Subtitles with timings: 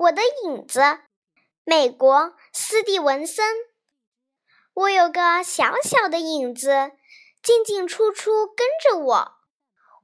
[0.00, 1.00] 我的影子，
[1.62, 3.54] 美国斯蒂文森。
[4.72, 6.92] 我有个小小的影子，
[7.42, 9.32] 进进出出跟着我。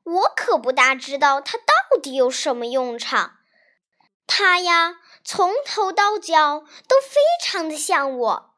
[0.05, 3.39] 我可不大知道它到底有什么用场。
[4.27, 8.55] 它呀，从头到脚都非常的像我。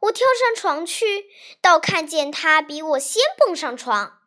[0.00, 1.30] 我跳上床去，
[1.62, 4.20] 倒看见它比我先蹦上床。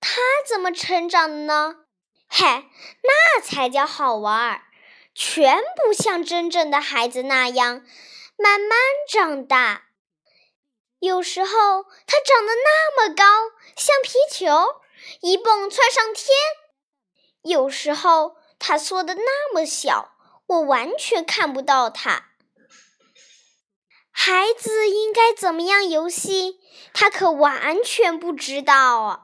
[0.00, 1.84] 它怎么成长的呢？
[2.28, 2.64] 嘿，
[3.04, 4.62] 那才叫好玩儿！
[5.14, 7.84] 全部像真正的孩子那样
[8.36, 9.84] 慢慢长大。
[10.98, 13.24] 有时候他长得那么高，
[13.76, 14.80] 像皮球，
[15.20, 16.26] 一蹦窜上天；
[17.42, 20.12] 有时候他缩得那么小，
[20.46, 22.30] 我完全看不到他。
[24.10, 26.60] 孩子应该怎么样游戏，
[26.92, 29.20] 他可完全不知道啊！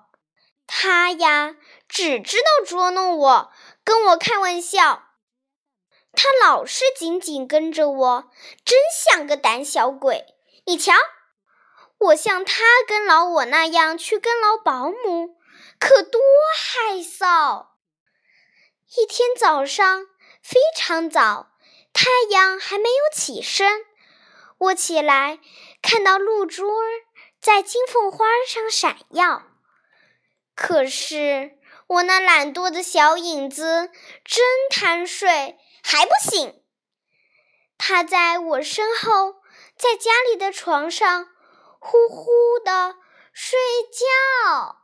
[0.66, 1.56] 他呀，
[1.88, 5.09] 只知道捉弄我，跟我开玩笑。
[6.22, 8.30] 他老是紧紧跟着我，
[8.62, 10.36] 真像个胆小鬼。
[10.66, 10.92] 你瞧，
[11.96, 15.38] 我像他跟牢我那样去跟牢保姆，
[15.78, 16.20] 可多
[16.54, 17.68] 害臊！
[18.98, 20.08] 一天早上
[20.42, 21.52] 非常早，
[21.94, 23.86] 太阳还没有起身，
[24.58, 25.38] 我起来
[25.80, 26.86] 看到露珠儿
[27.40, 29.44] 在金凤花上闪耀，
[30.54, 33.90] 可是我那懒惰的小影子
[34.22, 35.58] 真贪睡。
[35.82, 36.62] 还不醒，
[37.78, 39.42] 他在我身后，
[39.76, 41.28] 在家里的床上
[41.78, 42.96] 呼呼的
[43.32, 43.58] 睡
[43.92, 44.79] 觉。